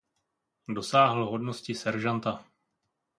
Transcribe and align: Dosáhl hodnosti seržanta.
Dosáhl 0.67 1.25
hodnosti 1.25 1.75
seržanta. 1.75 2.45